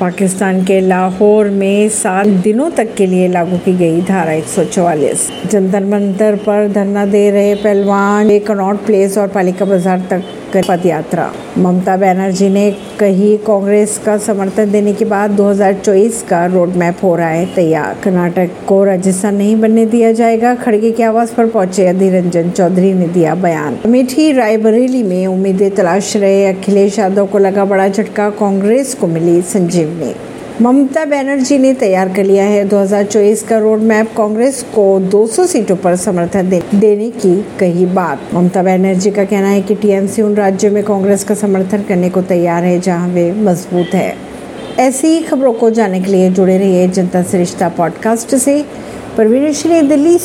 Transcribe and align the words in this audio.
पाकिस्तान 0.00 0.62
के 0.64 0.80
लाहौर 0.80 1.48
में 1.50 1.88
सात 1.88 2.26
दिनों 2.44 2.68
तक 2.70 2.94
के 2.94 3.06
लिए 3.06 3.28
लागू 3.28 3.58
की 3.64 3.72
गई 3.76 4.00
धारा 4.02 4.32
144 4.40 5.22
जंतर 5.50 5.84
मंतर 5.84 6.36
पर 6.46 6.68
धरना 6.72 7.04
दे 7.06 7.30
रहे 7.30 7.54
पहलवान 7.62 8.38
कनॉट 8.48 8.84
प्लेस 8.86 9.16
और 9.18 9.28
पालिका 9.28 9.64
बाज़ार 9.64 10.00
तक 10.10 10.45
पद 10.54 10.86
यात्रा 10.86 11.32
ममता 11.58 11.96
बनर्जी 11.96 12.48
ने 12.48 12.70
कही, 13.00 13.36
कांग्रेस 13.36 14.00
का 14.06 14.18
समर्थन 14.18 14.70
देने 14.70 14.94
के 14.94 15.04
बाद 15.04 15.30
2024 15.30 16.22
का 16.22 16.46
रोड 16.46 16.68
मैप 16.68 16.96
हो 17.02 17.16
रहा 17.16 17.28
है 17.28 17.46
तैयार। 17.46 17.96
कर्नाटक 18.04 18.50
को 18.68 18.84
राजस्थान 18.84 19.34
नहीं 19.34 19.60
बनने 19.60 19.86
दिया 19.86 20.12
जाएगा। 20.12 20.54
खड़गे 20.54 20.90
के 20.90 21.02
आवास 21.02 21.30
पर 21.30 21.46
पहुँचे 21.46 21.86
अधीर 21.86 22.16
रंजन 22.16 22.50
चौधरी 22.50 22.94
ने 22.94 23.06
दिया 23.06 23.34
बयान। 23.34 23.78
अमेठी 23.84 24.32
रायबरेली 24.32 25.02
में 25.02 25.26
उम्मीदें 25.26 25.70
तलाश 25.70 26.16
रहे। 26.16 26.46
अखिलेश 26.46 26.98
यादव 26.98 27.26
को 27.26 27.38
लगा 27.38 27.64
बड़ा 27.64 27.88
झटका। 27.88 28.30
कांग्रेस 28.30 28.94
को 28.94 29.06
मिली 29.06 29.42
संजीवनी। 29.42 30.14
ममता 30.62 31.04
बनर्जी 31.04 31.58
ने 31.58 31.74
तैयार 31.74 32.08
कर 32.08 32.24
लिया 32.24 32.44
है 32.44 32.68
2024 32.68 33.42
का 33.42 33.58
रोड 33.58 33.78
मैप 33.78 34.16
कांग्रेस 34.16 34.62
को 34.62 35.00
200 35.00 35.46
सीटों 35.46 35.76
पर 35.76 35.96
समर्थन 35.96 36.50
दे, 36.50 36.62
देने 36.74 37.10
की 37.10 37.46
कही 37.60 37.86
बात। 37.86 38.20
ममता 38.34 38.62
बनर्जी 38.62 39.10
का 39.10 39.24
कहना 39.24 39.48
है 39.48 39.62
कि 39.62 39.74
टीएमसी 39.74 40.22
उन 40.22 40.34
राज्यों 40.34 40.72
में 40.72 40.84
कांग्रेस 40.84 41.24
का 41.24 41.34
समर्थन 41.34 41.82
करने 41.82 42.10
को 42.10 42.22
तैयार 42.22 42.64
है 42.64 42.80
जहाँ 42.80 43.08
वे 43.08 43.32
मज़बूत 43.32 43.86
है। 43.94 44.16
ऐसी 44.78 45.08
ही 45.08 45.20
खबरों 45.20 45.52
को 45.52 45.70
जानने 45.70 46.00
के 46.00 46.12
लिए 46.12 46.30
जुड़े 46.30 46.58
रहिए 46.58 46.88
जनता 46.88 47.22
सरिश्ता 47.22 47.68
पॉडकास्ट 47.68 48.34
से। 48.34 48.64
परवीन 49.16 49.88
दिल्ली 49.88 50.18
से। 50.18 50.24